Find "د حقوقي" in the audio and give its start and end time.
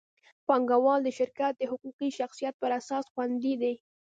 1.57-2.09